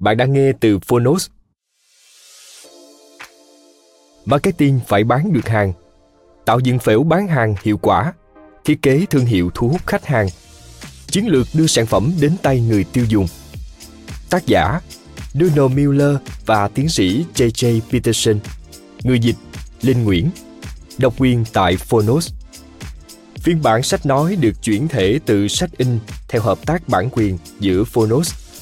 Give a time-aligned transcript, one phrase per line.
[0.00, 1.28] Bạn đang nghe từ Phonos.
[4.24, 5.72] Marketing phải bán được hàng,
[6.44, 8.12] tạo dựng phễu bán hàng hiệu quả,
[8.64, 10.28] thiết kế thương hiệu thu hút khách hàng,
[11.06, 13.26] chiến lược đưa sản phẩm đến tay người tiêu dùng.
[14.30, 14.80] Tác giả
[15.32, 17.80] Donald Miller và tiến sĩ J.J.
[17.92, 18.38] Peterson,
[19.02, 19.36] người dịch
[19.82, 20.30] Linh Nguyễn,
[20.98, 22.32] độc quyền tại Phonos.
[23.36, 27.38] Phiên bản sách nói được chuyển thể từ sách in theo hợp tác bản quyền
[27.60, 28.39] giữa Phonos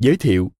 [0.00, 0.50] Giới thiệu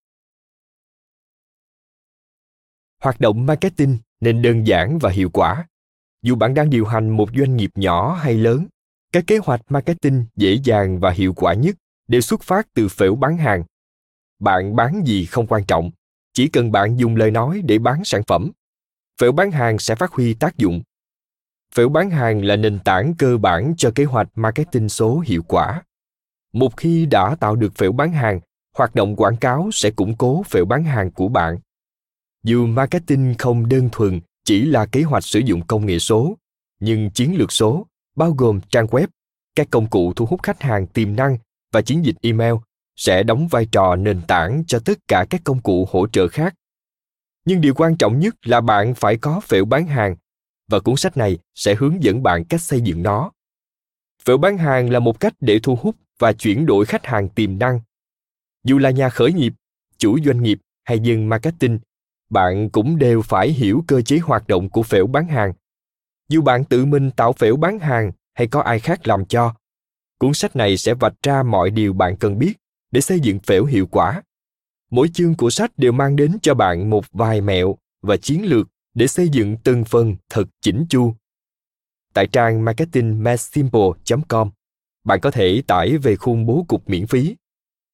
[3.03, 5.67] Hoạt động marketing nên đơn giản và hiệu quả.
[6.23, 8.67] Dù bạn đang điều hành một doanh nghiệp nhỏ hay lớn,
[9.12, 11.77] các kế hoạch marketing dễ dàng và hiệu quả nhất
[12.09, 13.65] đều xuất phát từ phễu bán hàng.
[14.39, 15.91] Bạn bán gì không quan trọng,
[16.33, 18.50] chỉ cần bạn dùng lời nói để bán sản phẩm.
[19.21, 20.83] Phễu bán hàng sẽ phát huy tác dụng.
[21.75, 25.83] Phễu bán hàng là nền tảng cơ bản cho kế hoạch marketing số hiệu quả.
[26.53, 28.41] Một khi đã tạo được phễu bán hàng,
[28.81, 31.59] hoạt động quảng cáo sẽ củng cố phễu bán hàng của bạn.
[32.45, 36.37] Dù marketing không đơn thuần chỉ là kế hoạch sử dụng công nghệ số,
[36.81, 37.87] nhưng chiến lược số,
[38.17, 39.07] bao gồm trang web,
[39.57, 41.39] các công cụ thu hút khách hàng tiềm năng
[41.73, 42.55] và chiến dịch email
[42.97, 46.55] sẽ đóng vai trò nền tảng cho tất cả các công cụ hỗ trợ khác.
[47.45, 50.17] Nhưng điều quan trọng nhất là bạn phải có phễu bán hàng,
[50.71, 53.33] và cuốn sách này sẽ hướng dẫn bạn cách xây dựng nó.
[54.25, 57.59] Phễu bán hàng là một cách để thu hút và chuyển đổi khách hàng tiềm
[57.59, 57.81] năng
[58.65, 59.53] dù là nhà khởi nghiệp,
[59.98, 61.78] chủ doanh nghiệp hay dân marketing,
[62.31, 65.53] bạn cũng đều phải hiểu cơ chế hoạt động của phễu bán hàng.
[66.28, 69.54] Dù bạn tự mình tạo phễu bán hàng hay có ai khác làm cho,
[70.19, 72.53] cuốn sách này sẽ vạch ra mọi điều bạn cần biết
[72.91, 74.22] để xây dựng phễu hiệu quả.
[74.91, 78.69] Mỗi chương của sách đều mang đến cho bạn một vài mẹo và chiến lược
[78.94, 81.15] để xây dựng từng phần thật chỉnh chu.
[82.15, 83.91] Tại trang marketingmadesimple
[84.28, 84.50] com,
[85.04, 87.37] bạn có thể tải về khuôn bố cục miễn phí.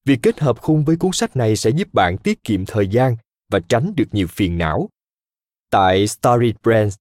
[0.06, 3.16] Việc kết hợp khung với cuốn sách này sẽ giúp bạn tiết kiệm thời gian
[3.50, 4.88] và tránh được nhiều phiền não.
[5.70, 6.96] Tại Story Brands,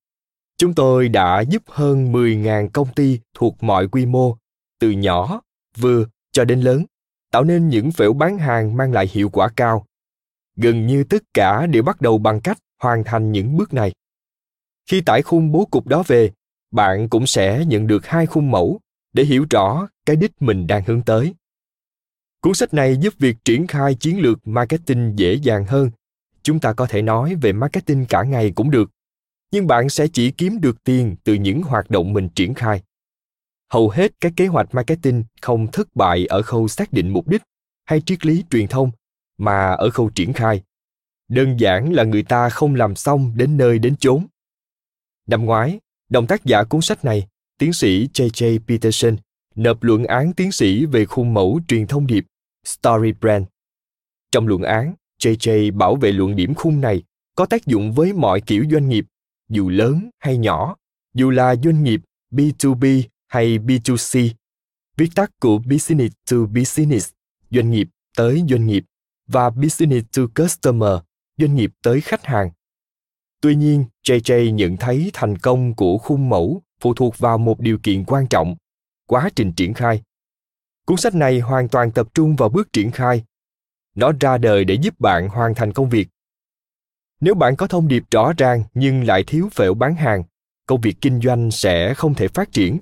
[0.57, 4.37] chúng tôi đã giúp hơn 10.000 công ty thuộc mọi quy mô,
[4.79, 5.41] từ nhỏ,
[5.77, 6.85] vừa cho đến lớn,
[7.31, 9.85] tạo nên những phễu bán hàng mang lại hiệu quả cao.
[10.55, 13.91] Gần như tất cả đều bắt đầu bằng cách hoàn thành những bước này.
[14.89, 16.31] Khi tải khung bố cục đó về,
[16.71, 18.79] bạn cũng sẽ nhận được hai khung mẫu
[19.13, 21.33] để hiểu rõ cái đích mình đang hướng tới.
[22.45, 25.91] Cuốn sách này giúp việc triển khai chiến lược marketing dễ dàng hơn.
[26.43, 28.91] Chúng ta có thể nói về marketing cả ngày cũng được,
[29.51, 32.81] nhưng bạn sẽ chỉ kiếm được tiền từ những hoạt động mình triển khai.
[33.69, 37.41] Hầu hết các kế hoạch marketing không thất bại ở khâu xác định mục đích
[37.85, 38.91] hay triết lý truyền thông,
[39.37, 40.61] mà ở khâu triển khai.
[41.27, 44.27] Đơn giản là người ta không làm xong đến nơi đến chốn.
[45.27, 47.27] Năm ngoái, đồng tác giả cuốn sách này,
[47.57, 48.59] tiến sĩ J.J.
[48.67, 49.15] Peterson,
[49.55, 52.25] nộp luận án tiến sĩ về khuôn mẫu truyền thông điệp
[52.65, 53.45] Story Brand.
[54.31, 57.03] Trong luận án, JJ bảo vệ luận điểm khung này
[57.35, 59.05] có tác dụng với mọi kiểu doanh nghiệp,
[59.49, 60.75] dù lớn hay nhỏ,
[61.13, 62.01] dù là doanh nghiệp
[62.31, 64.29] B2B hay B2C,
[64.97, 67.11] viết tắt của Business to Business,
[67.51, 68.85] doanh nghiệp tới doanh nghiệp,
[69.27, 70.99] và Business to Customer,
[71.37, 72.49] doanh nghiệp tới khách hàng.
[73.41, 77.77] Tuy nhiên, JJ nhận thấy thành công của khung mẫu phụ thuộc vào một điều
[77.83, 78.55] kiện quan trọng,
[79.07, 80.01] quá trình triển khai.
[80.85, 83.23] Cuốn sách này hoàn toàn tập trung vào bước triển khai.
[83.95, 86.07] Nó ra đời để giúp bạn hoàn thành công việc.
[87.21, 90.23] Nếu bạn có thông điệp rõ ràng nhưng lại thiếu phễu bán hàng,
[90.65, 92.79] công việc kinh doanh sẽ không thể phát triển.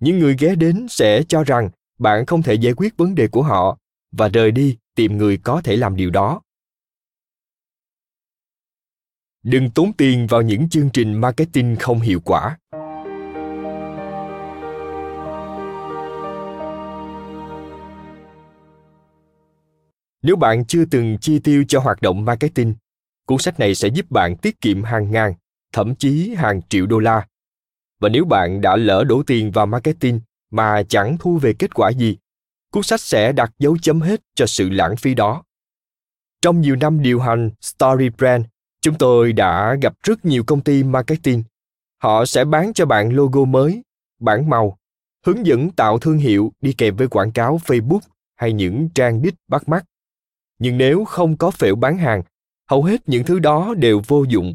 [0.00, 3.42] Những người ghé đến sẽ cho rằng bạn không thể giải quyết vấn đề của
[3.42, 3.78] họ
[4.12, 6.40] và rời đi tìm người có thể làm điều đó
[9.42, 12.58] đừng tốn tiền vào những chương trình marketing không hiệu quả
[20.22, 22.74] nếu bạn chưa từng chi tiêu cho hoạt động marketing,
[23.26, 25.34] cuốn sách này sẽ giúp bạn tiết kiệm hàng ngàn,
[25.72, 27.26] thậm chí hàng triệu đô la.
[28.00, 30.20] Và nếu bạn đã lỡ đổ tiền vào marketing
[30.50, 32.16] mà chẳng thu về kết quả gì,
[32.72, 35.42] cuốn sách sẽ đặt dấu chấm hết cho sự lãng phí đó.
[36.42, 38.44] Trong nhiều năm điều hành story brand,
[38.80, 41.42] chúng tôi đã gặp rất nhiều công ty marketing.
[42.02, 43.82] Họ sẽ bán cho bạn logo mới,
[44.20, 44.78] bản màu,
[45.26, 48.00] hướng dẫn tạo thương hiệu đi kèm với quảng cáo facebook
[48.36, 49.84] hay những trang đích bắt mắt
[50.62, 52.22] nhưng nếu không có phễu bán hàng
[52.70, 54.54] hầu hết những thứ đó đều vô dụng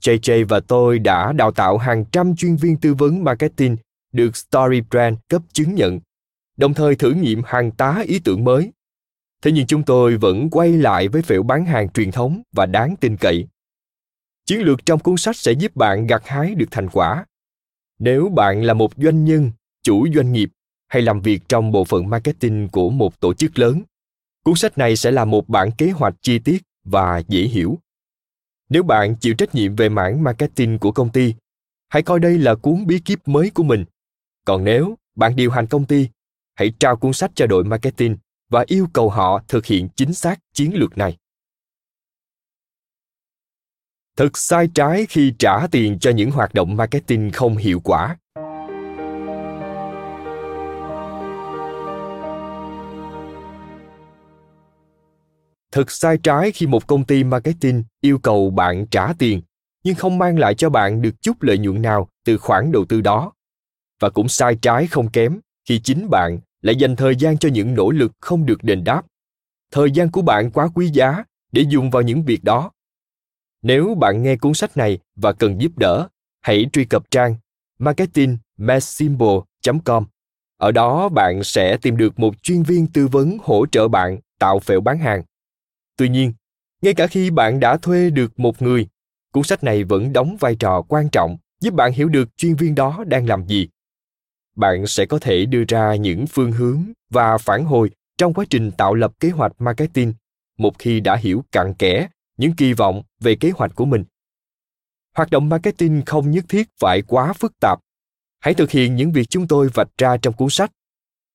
[0.00, 3.76] JJ và tôi đã đào tạo hàng trăm chuyên viên tư vấn marketing
[4.12, 6.00] được Storybrand cấp chứng nhận,
[6.56, 8.72] đồng thời thử nghiệm hàng tá ý tưởng mới.
[9.42, 12.96] Thế nhưng chúng tôi vẫn quay lại với phễu bán hàng truyền thống và đáng
[12.96, 13.46] tin cậy.
[14.46, 17.24] Chiến lược trong cuốn sách sẽ giúp bạn gặt hái được thành quả.
[17.98, 19.50] Nếu bạn là một doanh nhân,
[19.82, 20.50] chủ doanh nghiệp
[20.88, 23.82] hay làm việc trong bộ phận marketing của một tổ chức lớn,
[24.42, 27.78] cuốn sách này sẽ là một bản kế hoạch chi tiết và dễ hiểu.
[28.68, 31.34] Nếu bạn chịu trách nhiệm về mảng marketing của công ty,
[31.88, 33.84] hãy coi đây là cuốn bí kíp mới của mình
[34.48, 36.08] còn nếu bạn điều hành công ty,
[36.54, 38.16] hãy trao cuốn sách cho đội marketing
[38.48, 41.16] và yêu cầu họ thực hiện chính xác chiến lược này.
[44.16, 48.16] Thật sai trái khi trả tiền cho những hoạt động marketing không hiệu quả.
[55.78, 59.42] Thật sai trái khi một công ty marketing yêu cầu bạn trả tiền,
[59.84, 63.00] nhưng không mang lại cho bạn được chút lợi nhuận nào từ khoản đầu tư
[63.00, 63.32] đó.
[64.00, 67.74] Và cũng sai trái không kém khi chính bạn lại dành thời gian cho những
[67.74, 69.02] nỗ lực không được đền đáp.
[69.72, 72.70] Thời gian của bạn quá quý giá để dùng vào những việc đó.
[73.62, 76.08] Nếu bạn nghe cuốn sách này và cần giúp đỡ,
[76.40, 77.36] hãy truy cập trang
[77.78, 79.42] marketingmasssymbol
[79.84, 80.04] com.
[80.56, 84.58] Ở đó bạn sẽ tìm được một chuyên viên tư vấn hỗ trợ bạn tạo
[84.58, 85.22] phễu bán hàng
[85.98, 86.32] tuy nhiên,
[86.82, 88.88] ngay cả khi bạn đã thuê được một người,
[89.32, 92.74] cuốn sách này vẫn đóng vai trò quan trọng giúp bạn hiểu được chuyên viên
[92.74, 93.68] đó đang làm gì.
[94.56, 98.70] Bạn sẽ có thể đưa ra những phương hướng và phản hồi trong quá trình
[98.70, 100.14] tạo lập kế hoạch marketing
[100.58, 104.04] một khi đã hiểu cặn kẽ những kỳ vọng về kế hoạch của mình.
[105.14, 107.78] Hoạt động marketing không nhất thiết phải quá phức tạp.
[108.40, 110.72] Hãy thực hiện những việc chúng tôi vạch ra trong cuốn sách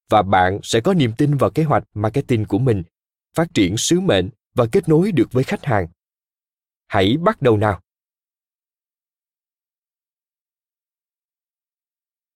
[0.10, 2.84] và bạn sẽ có niềm tin vào kế hoạch marketing của mình
[3.36, 5.88] phát triển sứ mệnh và kết nối được với khách hàng.
[6.88, 7.82] Hãy bắt đầu nào.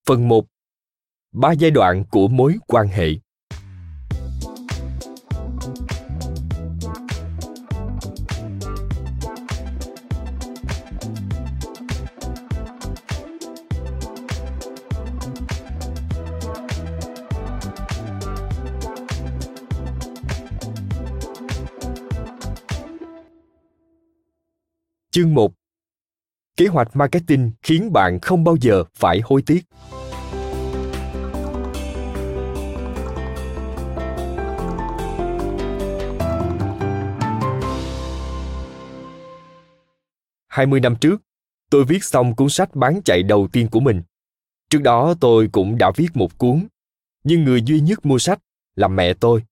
[0.06, 0.46] Phần 1
[1.32, 3.10] ba giai đoạn của mối quan hệ.
[25.18, 25.54] Chương 1
[26.58, 29.64] Kế hoạch marketing khiến bạn không bao giờ phải hối tiếc.
[40.48, 41.22] 20 năm trước,
[41.70, 44.02] tôi viết xong cuốn sách bán chạy đầu tiên của mình.
[44.70, 46.68] Trước đó tôi cũng đã viết một cuốn,
[47.24, 48.40] nhưng người duy nhất mua sách
[48.76, 49.44] là mẹ tôi,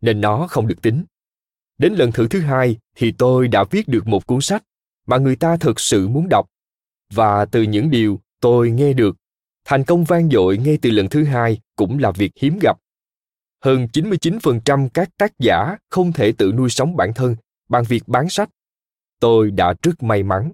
[0.00, 1.04] nên nó không được tính.
[1.78, 4.62] Đến lần thử thứ hai thì tôi đã viết được một cuốn sách
[5.10, 6.46] mà người ta thực sự muốn đọc.
[7.12, 9.16] Và từ những điều tôi nghe được,
[9.64, 12.76] thành công vang dội ngay từ lần thứ hai cũng là việc hiếm gặp.
[13.64, 17.36] Hơn 99% các tác giả không thể tự nuôi sống bản thân
[17.68, 18.48] bằng việc bán sách
[19.20, 20.52] tôi đã rất may mắn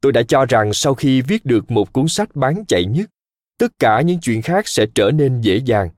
[0.00, 3.10] tôi đã cho rằng sau khi viết được một cuốn sách bán chạy nhất
[3.58, 5.90] tất cả những chuyện khác sẽ trở nên dễ dàng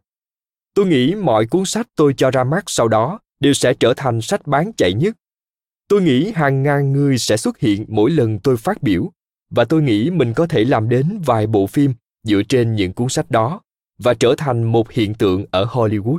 [0.75, 4.21] tôi nghĩ mọi cuốn sách tôi cho ra mắt sau đó đều sẽ trở thành
[4.21, 5.17] sách bán chạy nhất
[5.89, 9.13] tôi nghĩ hàng ngàn người sẽ xuất hiện mỗi lần tôi phát biểu
[9.51, 13.09] và tôi nghĩ mình có thể làm đến vài bộ phim dựa trên những cuốn
[13.09, 13.61] sách đó
[13.99, 16.19] và trở thành một hiện tượng ở Hollywood.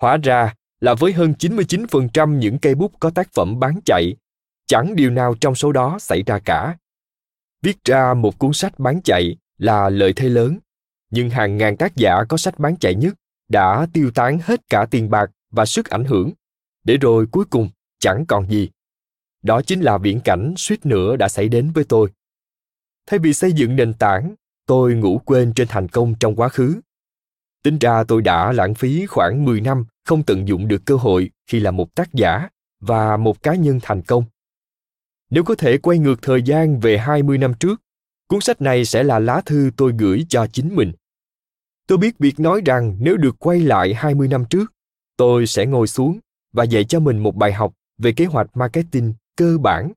[0.00, 4.16] Hóa ra là với hơn 99% những cây bút có tác phẩm bán chạy
[4.66, 6.76] chẳng điều nào trong số đó xảy ra cả.
[7.62, 10.58] Viết ra một cuốn sách bán chạy là lợi thế lớn,
[11.10, 13.14] nhưng hàng ngàn tác giả có sách bán chạy nhất
[13.48, 16.32] đã tiêu tán hết cả tiền bạc và sức ảnh hưởng,
[16.84, 17.68] để rồi cuối cùng
[18.00, 18.70] chẳng còn gì.
[19.42, 22.10] Đó chính là viễn cảnh suýt nữa đã xảy đến với tôi.
[23.06, 24.34] Thay vì xây dựng nền tảng,
[24.66, 26.80] tôi ngủ quên trên thành công trong quá khứ.
[27.62, 31.30] Tính ra tôi đã lãng phí khoảng 10 năm không tận dụng được cơ hội
[31.46, 32.48] khi là một tác giả
[32.80, 34.24] và một cá nhân thành công.
[35.30, 37.82] Nếu có thể quay ngược thời gian về 20 năm trước,
[38.28, 40.92] cuốn sách này sẽ là lá thư tôi gửi cho chính mình.
[41.86, 44.72] Tôi biết việc nói rằng nếu được quay lại 20 năm trước,
[45.16, 46.18] tôi sẽ ngồi xuống
[46.52, 49.92] và dạy cho mình một bài học về kế hoạch marketing cơ bản.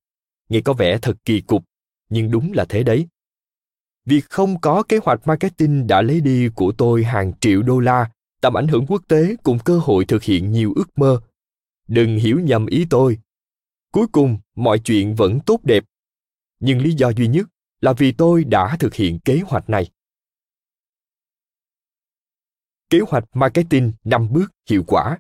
[0.50, 1.64] Nghe có vẻ thật kỳ cục,
[2.10, 3.08] nhưng đúng là thế đấy.
[4.06, 8.12] Việc không có kế hoạch marketing đã lấy đi của tôi hàng triệu đô la,
[8.42, 11.22] tầm ảnh hưởng quốc tế cùng cơ hội thực hiện nhiều ước mơ.
[11.88, 13.20] Đừng hiểu nhầm ý tôi.
[13.92, 15.84] Cuối cùng, mọi chuyện vẫn tốt đẹp.
[16.60, 17.48] Nhưng lý do duy nhất
[17.82, 19.90] là vì tôi đã thực hiện kế hoạch này.
[22.90, 25.18] Kế hoạch marketing 5 bước hiệu quả.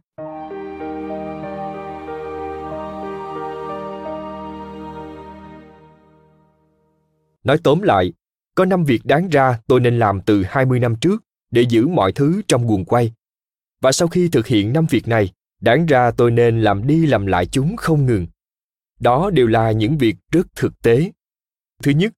[7.43, 8.13] Nói tóm lại,
[8.55, 12.11] có 5 việc đáng ra tôi nên làm từ 20 năm trước để giữ mọi
[12.11, 13.13] thứ trong guồng quay.
[13.81, 17.25] Và sau khi thực hiện 5 việc này, đáng ra tôi nên làm đi làm
[17.25, 18.27] lại chúng không ngừng.
[18.99, 21.11] Đó đều là những việc rất thực tế.
[21.83, 22.13] Thứ nhất,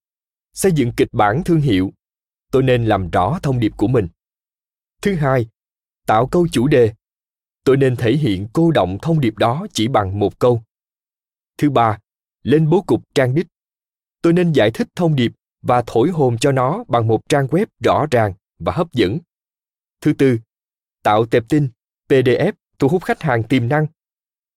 [0.54, 1.92] xây dựng kịch bản thương hiệu.
[2.52, 4.08] Tôi nên làm rõ thông điệp của mình.
[5.02, 5.48] Thứ hai,
[6.08, 6.94] tạo câu chủ đề.
[7.64, 10.62] Tôi nên thể hiện cô động thông điệp đó chỉ bằng một câu.
[11.58, 12.00] Thứ ba,
[12.44, 13.48] lên bố cục trang đích.
[14.24, 17.66] Tôi nên giải thích thông điệp và thổi hồn cho nó bằng một trang web
[17.84, 19.20] rõ ràng và hấp dẫn.
[20.02, 20.40] Thứ tư,
[21.04, 21.70] tạo tệp tin,
[22.10, 23.88] PDF thu hút khách hàng tiềm năng.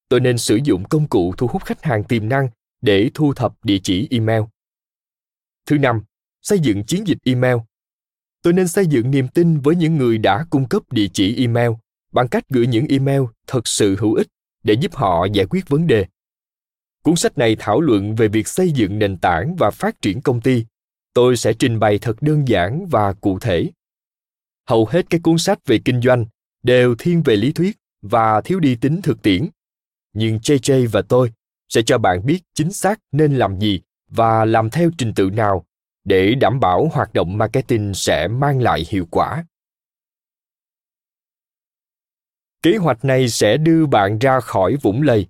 [0.09, 2.49] Tôi nên sử dụng công cụ thu hút khách hàng tiềm năng
[2.81, 4.41] để thu thập địa chỉ email.
[5.65, 6.01] Thứ năm,
[6.41, 7.57] xây dựng chiến dịch email.
[8.41, 11.71] Tôi nên xây dựng niềm tin với những người đã cung cấp địa chỉ email
[12.11, 14.27] bằng cách gửi những email thật sự hữu ích
[14.63, 16.05] để giúp họ giải quyết vấn đề.
[17.07, 20.41] Cuốn sách này thảo luận về việc xây dựng nền tảng và phát triển công
[20.41, 20.65] ty.
[21.13, 23.69] Tôi sẽ trình bày thật đơn giản và cụ thể.
[24.69, 26.25] Hầu hết các cuốn sách về kinh doanh
[26.63, 29.49] đều thiên về lý thuyết và thiếu đi tính thực tiễn.
[30.13, 31.31] Nhưng jj và tôi
[31.69, 35.65] sẽ cho bạn biết chính xác nên làm gì và làm theo trình tự nào
[36.03, 39.45] để đảm bảo hoạt động marketing sẽ mang lại hiệu quả.
[42.61, 45.27] Kế hoạch này sẽ đưa bạn ra khỏi vũng lầy.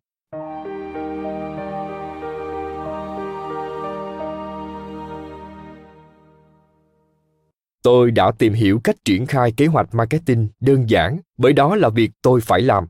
[7.87, 11.89] Tôi đã tìm hiểu cách triển khai kế hoạch marketing đơn giản bởi đó là
[11.89, 12.87] việc tôi phải làm.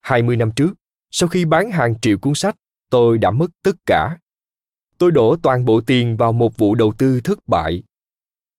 [0.00, 0.74] 20 năm trước,
[1.10, 2.56] sau khi bán hàng triệu cuốn sách,
[2.90, 4.18] tôi đã mất tất cả.
[4.98, 7.82] Tôi đổ toàn bộ tiền vào một vụ đầu tư thất bại.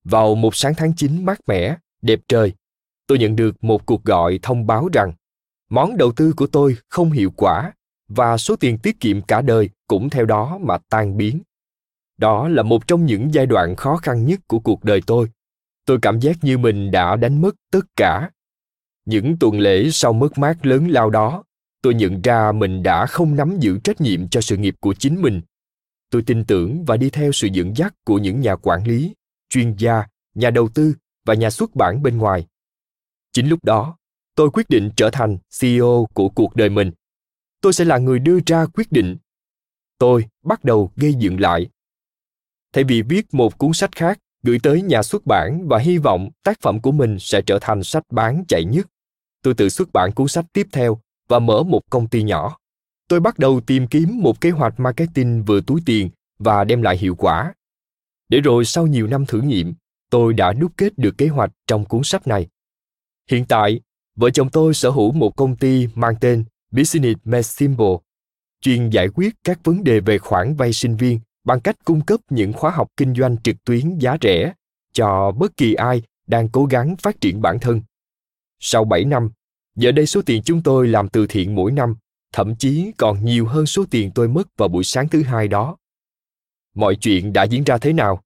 [0.04, 2.52] Vào một sáng tháng 9 mát mẻ, đẹp trời,
[3.06, 5.12] tôi nhận được một cuộc gọi thông báo rằng
[5.70, 7.72] món đầu tư của tôi không hiệu quả
[8.08, 11.42] và số tiền tiết kiệm cả đời cũng theo đó mà tan biến.
[12.18, 15.28] Đó là một trong những giai đoạn khó khăn nhất của cuộc đời tôi
[15.88, 18.30] tôi cảm giác như mình đã đánh mất tất cả.
[19.04, 21.44] Những tuần lễ sau mất mát lớn lao đó,
[21.82, 25.22] tôi nhận ra mình đã không nắm giữ trách nhiệm cho sự nghiệp của chính
[25.22, 25.40] mình.
[26.10, 29.14] Tôi tin tưởng và đi theo sự dẫn dắt của những nhà quản lý,
[29.48, 30.94] chuyên gia, nhà đầu tư
[31.26, 32.46] và nhà xuất bản bên ngoài.
[33.32, 33.96] Chính lúc đó,
[34.34, 36.90] tôi quyết định trở thành ceo của cuộc đời mình.
[37.60, 39.16] Tôi sẽ là người đưa ra quyết định.
[39.98, 41.66] Tôi bắt đầu gây dựng lại.
[42.72, 46.30] Thay vì viết một cuốn sách khác gửi tới nhà xuất bản và hy vọng
[46.44, 48.86] tác phẩm của mình sẽ trở thành sách bán chạy nhất.
[49.42, 52.56] Tôi tự xuất bản cuốn sách tiếp theo và mở một công ty nhỏ.
[53.08, 56.96] Tôi bắt đầu tìm kiếm một kế hoạch marketing vừa túi tiền và đem lại
[56.96, 57.54] hiệu quả.
[58.28, 59.74] Để rồi sau nhiều năm thử nghiệm,
[60.10, 62.48] tôi đã đúc kết được kế hoạch trong cuốn sách này.
[63.30, 63.80] Hiện tại,
[64.16, 67.96] vợ chồng tôi sở hữu một công ty mang tên Business Made Simple,
[68.60, 72.20] chuyên giải quyết các vấn đề về khoản vay sinh viên bằng cách cung cấp
[72.30, 74.52] những khóa học kinh doanh trực tuyến giá rẻ
[74.92, 77.80] cho bất kỳ ai đang cố gắng phát triển bản thân.
[78.60, 79.30] Sau 7 năm,
[79.76, 81.96] giờ đây số tiền chúng tôi làm từ thiện mỗi năm
[82.32, 85.76] thậm chí còn nhiều hơn số tiền tôi mất vào buổi sáng thứ hai đó.
[86.74, 88.22] Mọi chuyện đã diễn ra thế nào?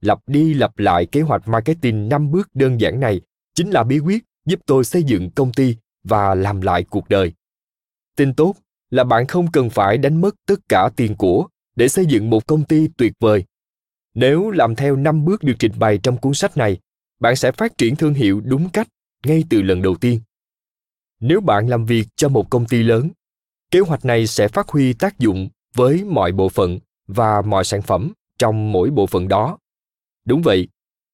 [0.00, 3.20] Lặp đi lặp lại kế hoạch marketing 5 bước đơn giản này
[3.54, 7.32] chính là bí quyết giúp tôi xây dựng công ty và làm lại cuộc đời.
[8.16, 8.54] Tin tốt
[8.90, 12.46] là bạn không cần phải đánh mất tất cả tiền của để xây dựng một
[12.46, 13.44] công ty tuyệt vời.
[14.14, 16.78] Nếu làm theo 5 bước được trình bày trong cuốn sách này,
[17.20, 18.88] bạn sẽ phát triển thương hiệu đúng cách
[19.24, 20.20] ngay từ lần đầu tiên.
[21.20, 23.10] Nếu bạn làm việc cho một công ty lớn,
[23.70, 27.82] kế hoạch này sẽ phát huy tác dụng với mọi bộ phận và mọi sản
[27.82, 29.58] phẩm trong mỗi bộ phận đó.
[30.24, 30.68] Đúng vậy,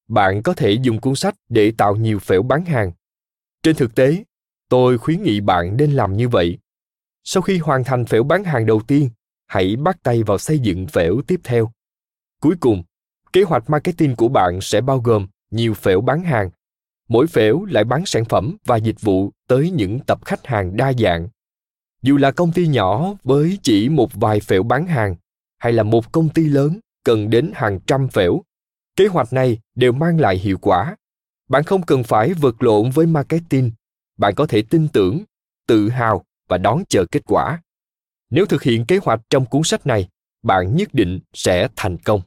[0.09, 2.93] bạn có thể dùng cuốn sách để tạo nhiều phễu bán hàng.
[3.63, 4.25] Trên thực tế,
[4.69, 6.59] tôi khuyến nghị bạn nên làm như vậy.
[7.25, 9.11] Sau khi hoàn thành phễu bán hàng đầu tiên,
[9.49, 11.71] hãy bắt tay vào xây dựng phễu tiếp theo.
[12.41, 12.83] Cuối cùng,
[13.33, 16.51] kế hoạch marketing của bạn sẽ bao gồm nhiều phễu bán hàng.
[17.09, 20.93] Mỗi phễu lại bán sản phẩm và dịch vụ tới những tập khách hàng đa
[20.93, 21.29] dạng.
[22.03, 25.17] Dù là công ty nhỏ với chỉ một vài phễu bán hàng
[25.59, 28.43] hay là một công ty lớn cần đến hàng trăm phễu,
[28.97, 30.97] kế hoạch này đều mang lại hiệu quả.
[31.49, 33.71] Bạn không cần phải vật lộn với marketing,
[34.19, 35.23] bạn có thể tin tưởng,
[35.67, 37.63] tự hào và đón chờ kết quả.
[38.31, 40.09] Nếu thực hiện kế hoạch trong cuốn sách này,
[40.43, 42.21] bạn nhất định sẽ thành công.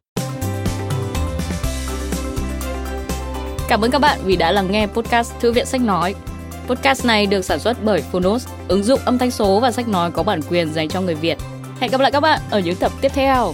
[3.67, 6.15] Cảm ơn các bạn vì đã lắng nghe podcast Thư viện Sách Nói.
[6.67, 10.11] Podcast này được sản xuất bởi Phonos, ứng dụng âm thanh số và sách nói
[10.11, 11.37] có bản quyền dành cho người Việt.
[11.79, 13.53] Hẹn gặp lại các bạn ở những tập tiếp theo.